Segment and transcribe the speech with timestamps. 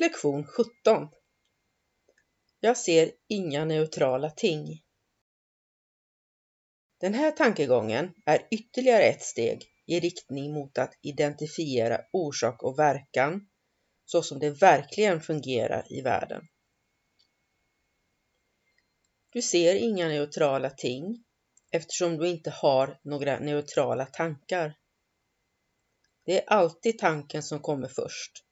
[0.00, 1.08] Lektion 17
[2.60, 4.82] Jag ser inga neutrala ting.
[7.00, 13.48] Den här tankegången är ytterligare ett steg i riktning mot att identifiera orsak och verkan
[14.04, 16.48] så som det verkligen fungerar i världen.
[19.30, 21.24] Du ser inga neutrala ting
[21.70, 24.78] eftersom du inte har några neutrala tankar.
[26.24, 28.49] Det är alltid tanken som kommer först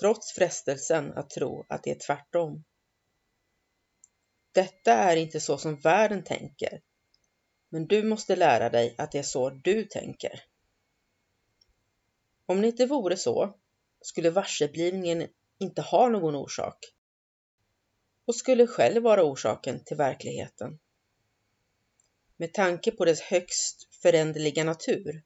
[0.00, 2.64] trots frestelsen att tro att det är tvärtom.
[4.52, 6.82] Detta är inte så som världen tänker,
[7.68, 10.44] men du måste lära dig att det är så du tänker.
[12.46, 13.58] Om det inte vore så
[14.00, 16.78] skulle varseblivningen inte ha någon orsak
[18.24, 20.78] och skulle själv vara orsaken till verkligheten.
[22.36, 25.22] Med tanke på dess högst föränderliga natur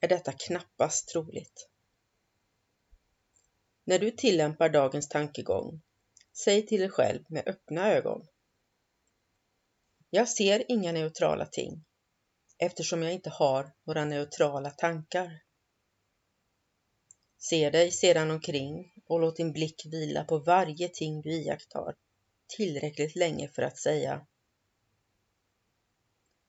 [0.00, 1.68] är detta knappast troligt.
[3.90, 5.82] När du tillämpar dagens tankegång,
[6.32, 8.26] säg till dig själv med öppna ögon.
[10.10, 11.84] Jag ser inga neutrala ting
[12.58, 15.42] eftersom jag inte har några neutrala tankar.
[17.38, 21.94] Se dig sedan omkring och låt din blick vila på varje ting du iakttar
[22.56, 24.26] tillräckligt länge för att säga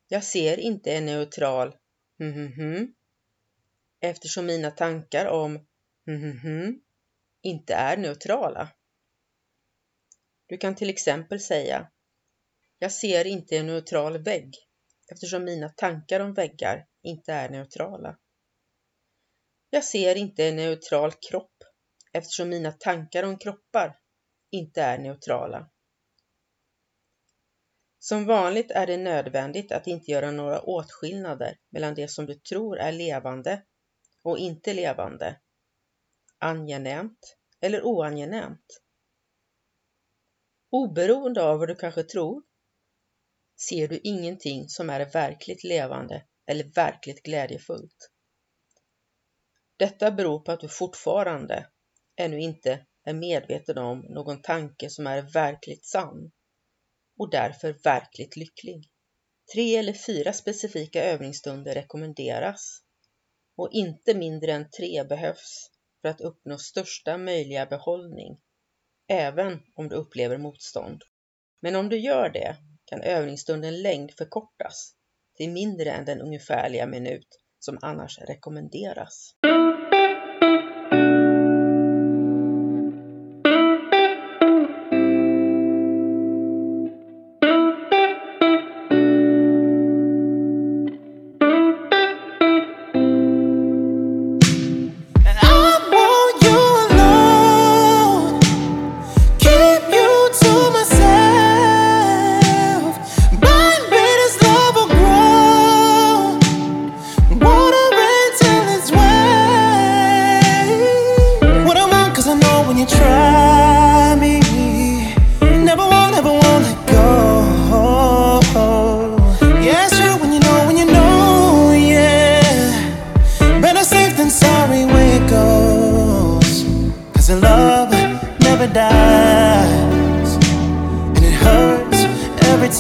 [0.08, 1.76] Jag ser inte en neutral
[2.20, 2.94] hm hm hm
[4.00, 5.68] eftersom mina tankar om
[6.06, 6.82] hm hm hm
[7.42, 8.70] inte är neutrala.
[10.48, 11.92] Du kan till exempel säga
[12.80, 14.56] Jag ser inte en neutral vägg
[15.12, 18.18] eftersom mina tankar om väggar inte är neutrala.
[19.70, 21.64] Jag ser inte en neutral kropp
[22.14, 24.00] eftersom mina tankar om kroppar
[24.50, 25.70] inte är neutrala.
[28.00, 32.78] Som vanligt är det nödvändigt att inte göra några åtskillnader mellan det som du tror
[32.78, 33.62] är levande
[34.24, 35.40] och inte levande
[36.42, 38.82] angenämt eller oangenämt.
[40.70, 42.44] Oberoende av vad du kanske tror
[43.68, 48.12] ser du ingenting som är verkligt levande eller verkligt glädjefullt.
[49.78, 51.70] Detta beror på att du fortfarande
[52.16, 56.32] ännu inte är medveten om någon tanke som är verkligt sann
[57.18, 58.90] och därför verkligt lycklig.
[59.54, 62.84] Tre eller fyra specifika övningsstunder rekommenderas
[63.56, 65.71] och inte mindre än tre behövs
[66.02, 68.40] för att uppnå största möjliga behållning,
[69.08, 71.02] även om du upplever motstånd.
[71.62, 74.94] Men om du gör det kan övningsstundens längd förkortas
[75.38, 77.28] till mindre än den ungefärliga minut
[77.60, 79.36] som annars rekommenderas.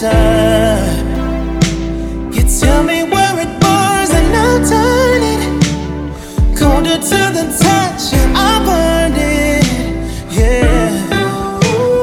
[0.03, 0.09] You
[2.59, 5.41] tell me where it burns and I'll turn it
[6.57, 8.63] colder to the touch I
[9.15, 9.63] it.
[10.31, 10.89] Yeah.
[11.67, 12.01] Ooh,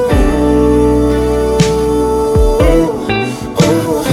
[3.59, 4.03] ooh.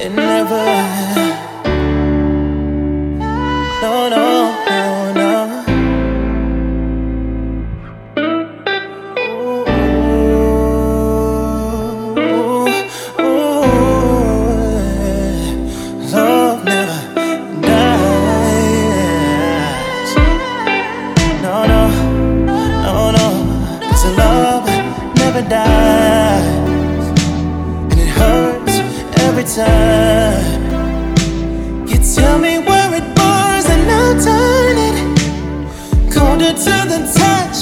[0.00, 1.25] And never
[29.38, 30.66] every time.
[31.86, 34.96] You tell me where it bars and I'll turn it
[36.10, 37.55] colder to the touch.